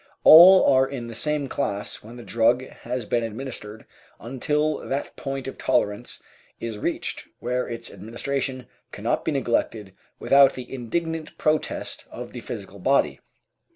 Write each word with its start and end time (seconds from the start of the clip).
All 0.23 0.65
are 0.65 0.87
in 0.89 1.05
the 1.09 1.13
same 1.13 1.47
class 1.47 2.01
when 2.01 2.17
the 2.17 2.23
drug 2.23 2.63
has 2.67 3.05
been 3.05 3.23
administered 3.23 3.85
until 4.19 4.79
that 4.79 5.15
point 5.15 5.47
of 5.47 5.59
tolerance 5.59 6.23
is 6.59 6.79
reached 6.79 7.27
where 7.37 7.67
its 7.67 7.93
administration 7.93 8.65
cannot 8.91 9.23
be 9.23 9.31
neglected 9.31 9.93
without 10.17 10.55
the 10.55 10.73
indignant 10.73 11.37
protest 11.37 12.07
of 12.09 12.31
the 12.33 12.41
physical 12.41 12.79
body. 12.79 13.19